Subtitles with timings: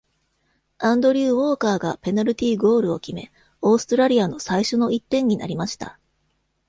[0.79, 5.99] アンドリュー・ウォーカーがペナルティゴールを決め、オーストラリアの最初の一点になりました。